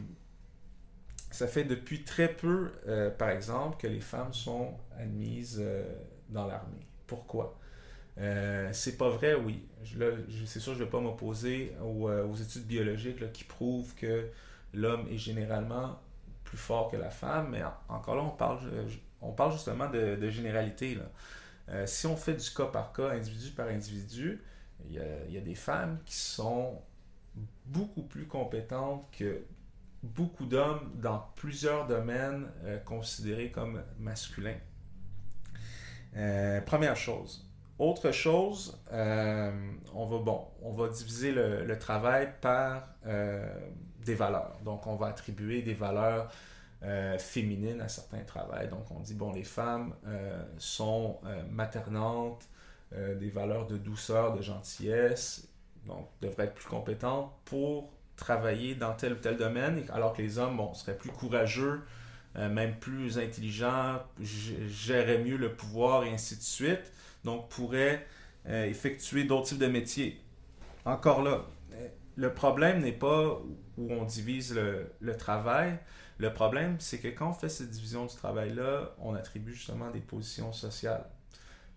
ça 1.29 1.47
fait 1.47 1.65
depuis 1.65 2.03
très 2.03 2.29
peu, 2.29 2.71
euh, 2.87 3.11
par 3.11 3.29
exemple, 3.29 3.77
que 3.77 3.87
les 3.87 3.99
femmes 3.99 4.33
sont 4.33 4.73
admises 4.97 5.59
euh, 5.61 5.83
dans 6.29 6.47
l'armée. 6.47 6.85
Pourquoi? 7.05 7.59
C'est 8.71 8.97
pas 8.97 9.09
vrai, 9.09 9.35
oui. 9.35 9.63
C'est 10.47 10.59
sûr, 10.59 10.73
je 10.73 10.83
vais 10.83 10.89
pas 10.89 10.99
m'opposer 10.99 11.73
aux, 11.83 12.33
études 12.35 12.65
biologiques 12.65 13.31
qui 13.31 13.43
prouvent 13.43 13.93
que 13.93 14.31
l'homme 14.73 15.07
est 15.11 15.19
généralement 15.19 15.99
plus 16.43 16.57
fort 16.57 16.89
que 16.89 16.97
la 16.97 17.11
femme, 17.11 17.49
mais 17.51 17.63
en- 17.63 17.73
encore 17.89 18.15
là, 18.15 18.23
on 18.23 18.31
parle, 18.31 18.59
on 19.21 19.31
parle 19.31 19.51
justement 19.51 19.89
de, 19.89 20.29
généralité. 20.29 20.97
Euh, 21.69 21.85
si 21.85 22.07
on 22.07 22.15
fait 22.15 22.35
du 22.35 22.49
cas 22.51 22.65
par 22.65 22.93
cas, 22.93 23.09
individu 23.09 23.51
par 23.51 23.67
individu, 23.67 24.41
il 24.85 24.93
y 24.93 25.37
a, 25.37 25.41
des 25.41 25.55
femmes 25.55 25.99
qui 26.05 26.15
sont 26.15 26.81
beaucoup 27.65 28.03
plus 28.03 28.27
compétentes 28.27 29.05
que 29.11 29.43
beaucoup 30.03 30.45
d'hommes 30.45 30.91
dans 30.95 31.25
plusieurs 31.35 31.87
domaines 31.87 32.47
euh, 32.63 32.77
considérés 32.79 33.51
comme 33.51 33.81
masculins. 33.99 34.57
Euh, 36.15 36.61
première 36.61 36.95
chose. 36.95 37.43
Autre 37.79 38.11
chose, 38.11 38.79
on, 38.91 40.05
va, 40.07 40.17
bon, 40.19 40.47
on 40.63 40.73
va 40.73 40.87
diviser 40.87 41.31
le, 41.31 41.77
travail 41.77 42.33
par 42.41 42.95
des 44.03 44.15
valeurs. 44.15 44.57
Donc, 44.65 44.87
on 44.87 44.95
va 44.95 45.07
attribuer 45.07 45.61
des 45.61 45.75
valeurs 45.75 46.31
euh, 46.83 47.17
féminines 47.17 47.81
à 47.81 47.87
certains 47.87 48.23
travails. 48.23 48.69
Donc, 48.69 48.91
on 48.91 48.99
dit, 48.99 49.15
bon, 49.15 49.31
les 49.31 49.43
femmes 49.43 49.95
euh, 50.05 50.43
sont 50.57 51.19
euh, 51.25 51.43
maternantes, 51.49 52.47
euh, 52.93 53.15
des 53.15 53.29
valeurs 53.29 53.65
de 53.65 53.77
douceur, 53.77 54.35
de 54.35 54.41
gentillesse, 54.41 55.47
donc 55.85 56.07
devraient 56.21 56.45
être 56.45 56.53
plus 56.53 56.67
compétentes 56.67 57.31
pour 57.45 57.91
travailler 58.15 58.75
dans 58.75 58.93
tel 58.93 59.13
ou 59.13 59.17
tel 59.17 59.37
domaine, 59.37 59.83
alors 59.91 60.13
que 60.13 60.21
les 60.21 60.37
hommes 60.37 60.57
bon, 60.57 60.73
seraient 60.73 60.97
plus 60.97 61.11
courageux, 61.11 61.81
même 62.35 62.75
plus 62.75 63.17
intelligents, 63.17 63.99
géraient 64.19 65.23
mieux 65.23 65.37
le 65.37 65.55
pouvoir 65.55 66.03
et 66.03 66.11
ainsi 66.11 66.35
de 66.35 66.41
suite, 66.41 66.91
donc 67.23 67.49
pourraient 67.49 68.05
effectuer 68.45 69.23
d'autres 69.23 69.47
types 69.47 69.59
de 69.59 69.67
métiers. 69.67 70.21
Encore 70.85 71.23
là, 71.23 71.45
le 72.15 72.33
problème 72.33 72.81
n'est 72.81 72.91
pas 72.91 73.41
où 73.77 73.91
on 73.91 74.03
divise 74.03 74.55
le 74.55 75.17
travail, 75.17 75.77
le 76.17 76.33
problème 76.33 76.77
c'est 76.79 76.99
que 76.99 77.07
quand 77.09 77.29
on 77.29 77.33
fait 77.33 77.49
cette 77.49 77.69
division 77.69 78.05
du 78.05 78.15
travail-là, 78.15 78.95
on 78.99 79.15
attribue 79.15 79.53
justement 79.53 79.91
des 79.91 80.01
positions 80.01 80.53
sociales. 80.53 81.05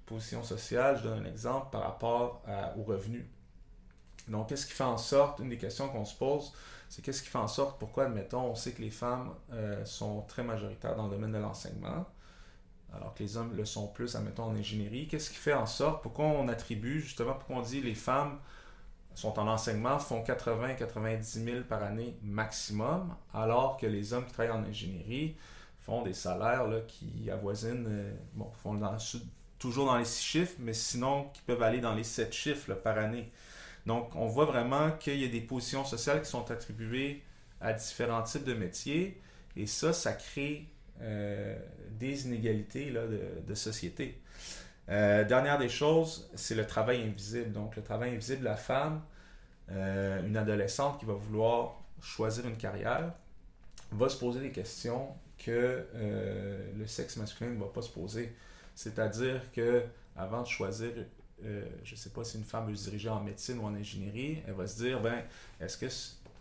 Position 0.06 0.42
sociale, 0.42 0.98
je 0.98 1.02
donne 1.04 1.24
un 1.24 1.28
exemple 1.28 1.68
par 1.70 1.82
rapport 1.82 2.42
aux 2.76 2.82
revenus. 2.82 3.24
Donc, 4.28 4.48
qu'est-ce 4.48 4.66
qui 4.66 4.72
fait 4.72 4.84
en 4.84 4.98
sorte, 4.98 5.40
une 5.40 5.48
des 5.48 5.58
questions 5.58 5.88
qu'on 5.88 6.04
se 6.04 6.16
pose, 6.16 6.52
c'est 6.88 7.02
qu'est-ce 7.02 7.22
qui 7.22 7.28
fait 7.28 7.38
en 7.38 7.48
sorte, 7.48 7.78
pourquoi, 7.78 8.04
admettons, 8.04 8.42
on 8.42 8.54
sait 8.54 8.72
que 8.72 8.82
les 8.82 8.90
femmes 8.90 9.32
euh, 9.52 9.84
sont 9.84 10.22
très 10.22 10.42
majoritaires 10.42 10.96
dans 10.96 11.04
le 11.04 11.10
domaine 11.10 11.32
de 11.32 11.38
l'enseignement, 11.38 12.06
alors 12.92 13.14
que 13.14 13.22
les 13.22 13.36
hommes 13.36 13.54
le 13.56 13.64
sont 13.64 13.88
plus, 13.88 14.16
admettons, 14.16 14.44
en 14.44 14.54
ingénierie. 14.56 15.06
Qu'est-ce 15.08 15.30
qui 15.30 15.36
fait 15.36 15.54
en 15.54 15.66
sorte, 15.66 16.02
pourquoi 16.02 16.26
on 16.26 16.48
attribue, 16.48 17.00
justement, 17.00 17.34
pourquoi 17.34 17.56
on 17.56 17.62
dit 17.62 17.80
les 17.80 17.94
femmes 17.94 18.38
sont 19.20 19.38
en 19.38 19.46
enseignement, 19.48 19.98
font 19.98 20.22
80-90 20.22 21.22
000 21.22 21.60
par 21.68 21.82
année 21.82 22.16
maximum, 22.22 23.14
alors 23.34 23.76
que 23.76 23.86
les 23.86 24.12
hommes 24.12 24.24
qui 24.24 24.32
travaillent 24.32 24.56
en 24.56 24.64
ingénierie 24.64 25.36
font 25.80 26.02
des 26.02 26.14
salaires 26.14 26.66
qui 26.86 27.30
avoisinent, 27.30 27.86
euh, 27.88 28.12
bon, 28.34 28.50
font 28.62 28.80
toujours 29.58 29.86
dans 29.86 29.98
les 29.98 30.04
six 30.04 30.24
chiffres, 30.24 30.56
mais 30.58 30.72
sinon 30.72 31.28
qui 31.34 31.42
peuvent 31.42 31.62
aller 31.62 31.80
dans 31.80 31.94
les 31.94 32.04
sept 32.04 32.32
chiffres 32.32 32.72
par 32.74 32.98
année. 32.98 33.30
Donc, 33.86 34.14
on 34.14 34.26
voit 34.26 34.46
vraiment 34.46 34.90
qu'il 34.92 35.18
y 35.18 35.24
a 35.24 35.28
des 35.28 35.40
positions 35.40 35.84
sociales 35.84 36.22
qui 36.22 36.30
sont 36.30 36.50
attribuées 36.50 37.22
à 37.60 37.72
différents 37.72 38.22
types 38.22 38.44
de 38.44 38.54
métiers, 38.54 39.20
et 39.56 39.66
ça, 39.66 39.92
ça 39.92 40.12
crée 40.12 40.66
euh, 41.02 41.58
des 41.98 42.26
inégalités 42.26 42.90
de 42.90 43.54
société. 43.54 44.20
Euh, 44.90 45.24
dernière 45.24 45.58
des 45.58 45.68
choses, 45.68 46.28
c'est 46.34 46.54
le 46.54 46.66
travail 46.66 47.02
invisible. 47.02 47.52
Donc, 47.52 47.76
le 47.76 47.82
travail 47.82 48.10
invisible 48.10 48.40
de 48.40 48.44
la 48.44 48.56
femme, 48.56 49.02
euh, 49.72 50.26
une 50.26 50.36
adolescente 50.36 50.98
qui 50.98 51.04
va 51.04 51.14
vouloir 51.14 51.76
choisir 52.02 52.46
une 52.46 52.56
carrière, 52.56 53.12
va 53.92 54.08
se 54.08 54.16
poser 54.16 54.40
des 54.40 54.50
questions 54.50 55.08
que 55.38 55.86
euh, 55.94 56.72
le 56.76 56.86
sexe 56.86 57.16
masculin 57.16 57.50
ne 57.50 57.60
va 57.60 57.66
pas 57.66 57.82
se 57.82 57.90
poser. 57.90 58.34
C'est-à-dire 58.74 59.40
que 59.52 59.84
avant 60.16 60.42
de 60.42 60.46
choisir, 60.46 60.90
euh, 61.44 61.64
je 61.84 61.94
ne 61.94 61.96
sais 61.96 62.10
pas 62.10 62.24
si 62.24 62.36
une 62.38 62.44
femme 62.44 62.68
veut 62.68 62.74
se 62.74 62.84
diriger 62.84 63.10
en 63.10 63.20
médecine 63.20 63.58
ou 63.58 63.64
en 63.64 63.74
ingénierie, 63.74 64.42
elle 64.46 64.54
va 64.54 64.66
se 64.66 64.82
dire, 64.82 65.00
ben, 65.00 65.22
est-ce 65.60 65.78
que 65.78 65.86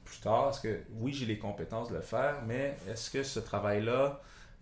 plus 0.05 0.19
tard, 0.19 0.49
est-ce 0.49 0.61
que 0.61 0.79
oui, 0.95 1.13
j'ai 1.13 1.27
les 1.27 1.37
compétences 1.37 1.89
de 1.89 1.95
le 1.95 2.01
faire, 2.01 2.41
mais 2.47 2.75
est-ce 2.89 3.11
que 3.11 3.21
ce 3.21 3.39
travail-là 3.39 4.21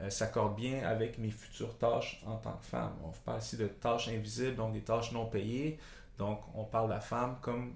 s'accorde 0.10 0.56
bien 0.56 0.86
avec 0.86 1.18
mes 1.18 1.32
futures 1.32 1.76
tâches 1.78 2.22
en 2.26 2.36
tant 2.36 2.52
que 2.52 2.66
femme? 2.66 2.94
On 3.04 3.12
parle 3.26 3.40
ici 3.40 3.56
de 3.56 3.68
tâches 3.68 4.10
invisibles, 4.10 4.58
donc 4.58 4.74
des 4.74 4.82
tâches 4.82 5.14
non 5.14 5.26
payées. 5.26 5.80
Donc, 6.18 6.42
on 6.54 6.66
parle 6.66 6.88
de 6.88 6.94
la 6.94 7.00
femme 7.00 7.38
comme 7.42 7.74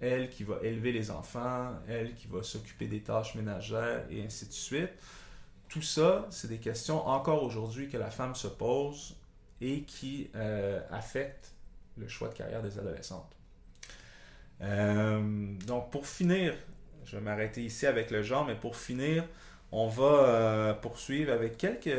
elle 0.00 0.30
qui 0.30 0.44
va 0.44 0.58
élever 0.62 0.92
les 0.92 1.10
enfants, 1.10 1.72
elle 1.88 2.14
qui 2.14 2.28
va 2.28 2.42
s'occuper 2.42 2.86
des 2.86 3.00
tâches 3.00 3.34
ménagères 3.34 4.04
et 4.10 4.22
ainsi 4.22 4.46
de 4.46 4.52
suite. 4.52 4.90
Tout 5.68 5.82
ça, 5.82 6.26
c'est 6.30 6.48
des 6.48 6.58
questions 6.58 7.06
encore 7.06 7.42
aujourd'hui 7.42 7.88
que 7.88 7.96
la 7.96 8.10
femme 8.10 8.34
se 8.34 8.48
pose 8.48 9.16
et 9.60 9.82
qui 9.82 10.30
euh, 10.34 10.80
affectent 10.90 11.52
le 11.96 12.08
choix 12.08 12.28
de 12.28 12.34
carrière 12.34 12.62
des 12.62 12.78
adolescentes. 12.78 13.36
Euh, 14.60 15.54
donc, 15.66 15.90
pour 15.90 16.06
finir, 16.06 16.54
je 17.04 17.16
vais 17.16 17.22
m'arrêter 17.22 17.64
ici 17.64 17.86
avec 17.86 18.10
le 18.10 18.22
genre, 18.22 18.46
mais 18.46 18.54
pour 18.54 18.76
finir, 18.76 19.24
on 19.72 19.88
va 19.88 20.04
euh, 20.04 20.74
poursuivre 20.74 21.32
avec 21.32 21.58
quelques 21.58 21.90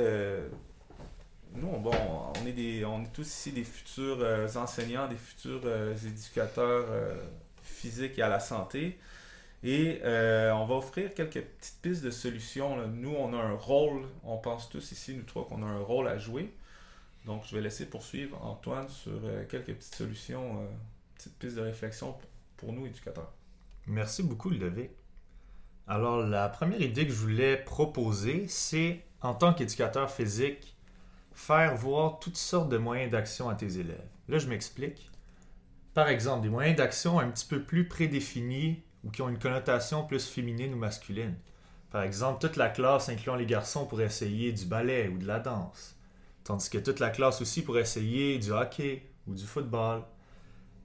nous, 1.55 1.79
bon, 1.79 1.91
on 1.91 2.45
est, 2.45 3.11
tous 3.11 3.27
ici 3.27 3.51
des 3.51 3.63
futurs 3.63 4.23
enseignants, 4.55 5.07
des 5.07 5.15
futurs 5.15 5.63
éducateurs 6.05 6.85
euh, 7.79 7.89
physiques 7.89 8.19
et 8.19 8.21
à 8.21 8.29
la 8.29 8.39
santé. 8.39 8.99
Et 9.63 9.99
on 10.03 10.65
va 10.65 10.75
offrir 10.75 11.13
quelques 11.13 11.41
petites 11.41 11.81
pistes 11.81 12.03
de 12.03 12.11
solutions. 12.11 12.87
Nous, 12.87 13.13
on 13.13 13.33
a 13.33 13.37
un 13.37 13.55
rôle, 13.55 14.03
on 14.23 14.37
pense 14.37 14.69
tous 14.69 14.91
ici, 14.91 15.13
nous 15.13 15.23
trois, 15.23 15.45
qu'on 15.45 15.63
a 15.63 15.65
un 15.65 15.79
rôle 15.79 16.07
à 16.07 16.17
jouer. 16.17 16.53
Donc, 17.25 17.43
je 17.45 17.55
vais 17.55 17.61
laisser 17.61 17.85
poursuivre 17.85 18.41
Antoine 18.41 18.87
sur 18.87 19.19
quelques 19.49 19.73
petites 19.73 19.95
solutions, 19.95 20.65
petites 21.15 21.37
pistes 21.37 21.57
de 21.57 21.61
réflexion 21.61 22.13
pour, 22.13 22.29
pour 22.55 22.73
nous, 22.73 22.85
éducateurs. 22.87 23.33
Merci 23.85 24.23
beaucoup, 24.23 24.49
Ludovic. 24.49 24.91
Alors, 25.87 26.25
la 26.25 26.47
première 26.47 26.81
idée 26.81 27.05
que 27.05 27.11
je 27.11 27.17
voulais 27.19 27.57
proposer, 27.57 28.47
c'est 28.47 29.03
en 29.21 29.33
tant 29.33 29.53
qu'éducateur 29.53 30.09
physique, 30.09 30.77
faire 31.33 31.75
voir 31.75 32.19
toutes 32.19 32.37
sortes 32.37 32.69
de 32.69 32.77
moyens 32.77 33.11
d'action 33.11 33.49
à 33.49 33.55
tes 33.55 33.77
élèves. 33.79 34.07
Là, 34.29 34.37
je 34.37 34.47
m'explique. 34.47 35.11
Par 35.99 36.07
exemple, 36.07 36.43
des 36.43 36.49
moyens 36.49 36.77
d'action 36.77 37.19
un 37.19 37.27
petit 37.27 37.45
peu 37.45 37.61
plus 37.61 37.85
prédéfinis 37.85 38.81
ou 39.03 39.11
qui 39.11 39.21
ont 39.21 39.27
une 39.27 39.37
connotation 39.37 40.05
plus 40.05 40.29
féminine 40.29 40.73
ou 40.73 40.77
masculine. 40.77 41.35
Par 41.91 42.03
exemple, 42.03 42.39
toute 42.39 42.55
la 42.55 42.69
classe, 42.69 43.09
incluant 43.09 43.35
les 43.35 43.45
garçons, 43.45 43.85
pourrait 43.85 44.05
essayer 44.05 44.53
du 44.53 44.63
ballet 44.63 45.09
ou 45.09 45.17
de 45.17 45.27
la 45.27 45.41
danse. 45.41 45.97
Tandis 46.45 46.69
que 46.69 46.77
toute 46.77 47.01
la 47.01 47.09
classe 47.09 47.41
aussi 47.41 47.63
pourrait 47.63 47.81
essayer 47.81 48.39
du 48.39 48.53
hockey 48.53 49.11
ou 49.27 49.33
du 49.33 49.43
football. 49.43 50.03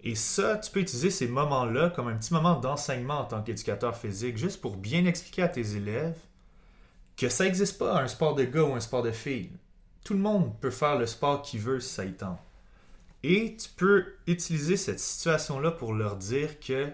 Et 0.02 0.16
ça, 0.16 0.56
tu 0.56 0.72
peux 0.72 0.80
utiliser 0.80 1.10
ces 1.10 1.28
moments-là 1.28 1.90
comme 1.90 2.08
un 2.08 2.16
petit 2.16 2.34
moment 2.34 2.58
d'enseignement 2.58 3.20
en 3.20 3.24
tant 3.26 3.40
qu'éducateur 3.40 3.96
physique, 3.96 4.36
juste 4.36 4.60
pour 4.60 4.76
bien 4.76 5.06
expliquer 5.06 5.44
à 5.44 5.48
tes 5.48 5.76
élèves 5.76 6.18
que 7.16 7.28
ça 7.28 7.44
n'existe 7.44 7.78
pas 7.78 8.02
un 8.02 8.08
sport 8.08 8.34
de 8.34 8.42
gars 8.42 8.64
ou 8.64 8.74
un 8.74 8.80
sport 8.80 9.04
de 9.04 9.12
filles. 9.12 9.52
Tout 10.04 10.14
le 10.14 10.20
monde 10.20 10.58
peut 10.60 10.72
faire 10.72 10.98
le 10.98 11.06
sport 11.06 11.40
qu'il 11.42 11.60
veut 11.60 11.78
si 11.78 11.94
ça 11.94 12.04
y. 12.04 12.16
Et 13.26 13.56
tu 13.56 13.70
peux 13.70 14.04
utiliser 14.26 14.76
cette 14.76 15.00
situation-là 15.00 15.70
pour 15.70 15.94
leur 15.94 16.16
dire 16.16 16.60
que 16.60 16.90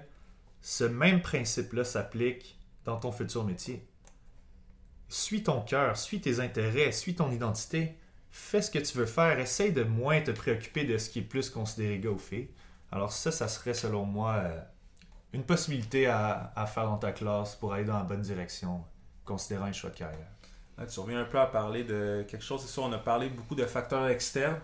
ce 0.60 0.84
même 0.84 1.22
principe-là 1.22 1.82
s'applique 1.82 2.56
dans 2.84 2.98
ton 2.98 3.10
futur 3.10 3.42
métier. 3.42 3.84
Suis 5.08 5.42
ton 5.42 5.60
cœur, 5.60 5.96
suis 5.96 6.20
tes 6.20 6.38
intérêts, 6.38 6.92
suis 6.92 7.16
ton 7.16 7.32
identité, 7.32 7.96
fais 8.30 8.62
ce 8.62 8.70
que 8.70 8.78
tu 8.78 8.96
veux 8.96 9.06
faire, 9.06 9.40
essaye 9.40 9.72
de 9.72 9.82
moins 9.82 10.20
te 10.20 10.30
préoccuper 10.30 10.84
de 10.84 10.98
ce 10.98 11.10
qui 11.10 11.18
est 11.18 11.22
plus 11.22 11.50
considéré 11.50 11.98
gars 11.98 12.10
ou. 12.10 12.20
Alors 12.92 13.10
ça, 13.10 13.32
ça 13.32 13.48
serait 13.48 13.74
selon 13.74 14.04
moi 14.04 14.34
euh, 14.36 14.60
une 15.32 15.42
possibilité 15.42 16.06
à, 16.06 16.52
à 16.54 16.66
faire 16.66 16.84
dans 16.84 16.98
ta 16.98 17.10
classe 17.10 17.56
pour 17.56 17.74
aller 17.74 17.84
dans 17.84 17.98
la 17.98 18.04
bonne 18.04 18.22
direction 18.22 18.84
considérant 19.24 19.64
un 19.64 19.72
choix 19.72 19.90
de 19.90 19.96
carrière. 19.96 20.30
tu 20.88 21.00
reviens 21.00 21.22
un 21.22 21.24
peu 21.24 21.40
à 21.40 21.46
parler 21.46 21.82
de 21.82 22.24
quelque 22.28 22.44
chose, 22.44 22.62
c'est 22.62 22.72
sûr, 22.72 22.84
on 22.84 22.92
a 22.92 22.98
parlé 22.98 23.30
beaucoup 23.30 23.56
de 23.56 23.66
facteurs 23.66 24.06
externes, 24.06 24.60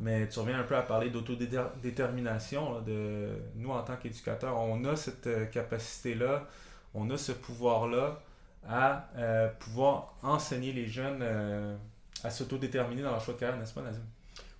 mais 0.00 0.28
tu 0.28 0.38
reviens 0.38 0.60
un 0.60 0.64
peu 0.64 0.76
à 0.76 0.82
parler 0.82 1.10
d'autodétermination. 1.10 2.80
De 2.82 3.30
nous, 3.56 3.70
en 3.70 3.82
tant 3.82 3.96
qu'éducateurs, 3.96 4.56
on 4.56 4.84
a 4.84 4.96
cette 4.96 5.26
euh, 5.26 5.46
capacité-là, 5.46 6.46
on 6.94 7.10
a 7.10 7.16
ce 7.16 7.32
pouvoir-là 7.32 8.20
à 8.68 9.08
euh, 9.16 9.48
pouvoir 9.58 10.14
enseigner 10.22 10.72
les 10.72 10.86
jeunes 10.86 11.20
euh, 11.22 11.76
à 12.22 12.30
s'autodéterminer 12.30 13.02
dans 13.02 13.10
leur 13.10 13.20
choix 13.20 13.34
de 13.34 13.40
carrière, 13.40 13.58
n'est-ce 13.58 13.74
pas, 13.74 13.82
Nazim? 13.82 14.02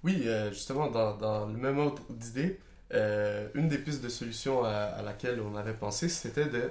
Oui, 0.04 0.28
justement, 0.50 0.88
dans, 0.88 1.46
le 1.46 1.56
même 1.58 1.76
ordre 1.78 2.00
d'idée, 2.08 2.60
une 2.92 3.68
des 3.68 3.78
pistes 3.78 4.00
de 4.00 4.08
solution 4.08 4.62
à, 4.62 5.02
laquelle 5.02 5.40
on 5.40 5.56
avait 5.56 5.72
pensé, 5.72 6.08
c'était 6.08 6.46
de 6.46 6.70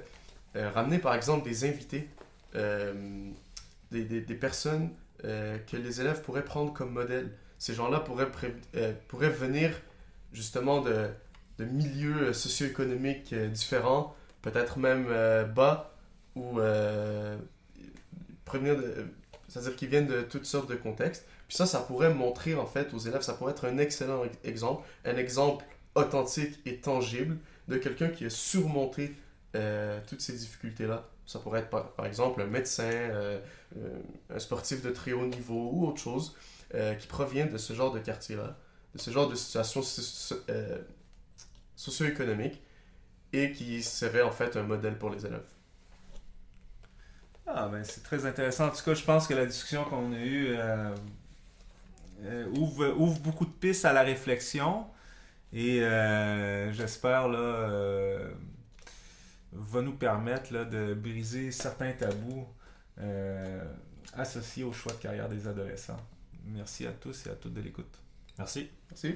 ramener 0.55 0.97
par 0.97 1.13
exemple 1.13 1.43
des 1.43 1.65
invités 1.65 2.07
des, 2.53 4.21
des, 4.21 4.35
personnes 4.35 4.91
que 5.21 5.75
les 5.75 5.99
élèves 5.99 6.21
pourraient 6.21 6.45
prendre 6.45 6.71
comme 6.71 6.93
modèle. 6.93 7.33
Ces 7.59 7.73
gens-là 7.73 7.99
pourraient, 7.99 8.27
euh, 8.75 8.93
pourraient 9.07 9.29
venir 9.29 9.71
justement 10.33 10.81
de, 10.81 11.09
de 11.57 11.65
milieux 11.65 12.33
socio-économiques 12.33 13.33
différents, 13.33 14.15
peut-être 14.41 14.77
même 14.77 15.07
bas, 15.55 15.93
ou 16.35 16.59
prévenir 18.45 18.77
c'est-à-dire 19.47 19.75
qu'ils 19.77 19.87
viennent 19.87 20.07
de 20.07 20.21
toutes 20.21 20.45
sortes 20.45 20.69
de 20.69 20.75
contextes. 20.75 21.25
Puis 21.47 21.55
ça, 21.55 21.65
ça 21.65 21.79
pourrait 21.79 22.13
montrer 22.13 22.53
en 22.55 22.65
fait 22.65 22.93
aux 22.93 22.99
élèves, 22.99 23.21
ça 23.21 23.33
pourrait 23.33 23.53
être 23.53 23.65
un 23.65 23.77
excellent 23.77 24.23
exemple, 24.43 24.85
un 25.05 25.15
exemple 25.15 25.65
authentique 25.95 26.59
et 26.65 26.77
tangible 26.77 27.37
de 27.69 27.77
quelqu'un 27.77 28.09
qui 28.09 28.25
a 28.25 28.29
surmonté 28.29 29.15
toutes 30.07 30.21
ces 30.21 30.33
difficultés-là. 30.33 31.07
Ça 31.27 31.39
pourrait 31.39 31.59
être 31.59 31.69
par, 31.69 32.05
exemple 32.05 32.41
un 32.41 32.45
médecin, 32.45 32.83
euh, 32.83 33.39
euh, 33.75 33.99
un 34.33 34.39
sportif 34.39 34.81
de 34.81 34.89
très 34.89 35.11
haut 35.11 35.25
niveau 35.25 35.71
ou 35.73 35.87
autre 35.87 35.99
chose 35.99 36.35
euh, 36.73 36.95
qui 36.95 37.07
provient 37.07 37.45
de 37.45 37.57
ce 37.57 37.73
genre 37.73 37.91
de 37.91 37.99
quartier-là, 37.99 38.57
de 38.93 38.99
ce 38.99 39.11
genre 39.11 39.29
de 39.29 39.35
situation 39.35 39.81
socio-économique 41.75 42.61
et 43.33 43.51
qui 43.51 43.83
serait 43.83 44.21
en 44.21 44.31
fait 44.31 44.55
un 44.57 44.63
modèle 44.63 44.97
pour 44.97 45.09
les 45.09 45.25
élèves. 45.25 45.45
Ah 47.45 47.69
ben 47.69 47.83
c'est 47.83 48.03
très 48.03 48.25
intéressant. 48.25 48.67
En 48.67 48.71
tout 48.71 48.83
cas, 48.83 48.93
je 48.93 49.03
pense 49.03 49.27
que 49.27 49.33
la 49.33 49.45
discussion 49.45 49.85
qu'on 49.85 50.11
a 50.11 50.19
eue 50.19 50.57
ouvre, 52.53 52.93
ouvre, 52.97 53.19
beaucoup 53.19 53.45
de 53.45 53.51
pistes 53.51 53.85
à 53.85 53.93
la 53.93 54.03
réflexion 54.03 54.85
et 55.53 55.79
j'espère 56.73 57.29
là 57.29 58.33
va 59.57 59.81
nous 59.81 59.93
permettre 59.93 60.53
là, 60.53 60.65
de 60.65 60.93
briser 60.93 61.51
certains 61.51 61.91
tabous 61.93 62.47
euh, 62.99 63.63
associés 64.13 64.63
au 64.63 64.73
choix 64.73 64.93
de 64.93 64.97
carrière 64.97 65.29
des 65.29 65.47
adolescents. 65.47 65.99
Merci 66.47 66.87
à 66.87 66.91
tous 66.93 67.25
et 67.27 67.29
à 67.29 67.35
toutes 67.35 67.53
de 67.53 67.61
l'écoute. 67.61 67.99
Merci. 68.37 68.69
Merci. 68.89 69.15